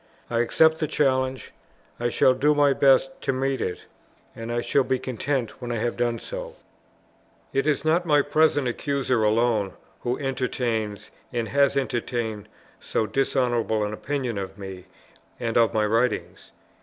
[0.31, 1.53] I accept the challenge;
[1.99, 3.85] I shall do my best to meet it,
[4.35, 6.55] and I shall be content when I have done so.
[7.53, 13.93] It is not my present accuser alone who entertains, and has entertained, so dishonourable an
[13.93, 14.85] opinion of me
[15.39, 16.51] and of my writings.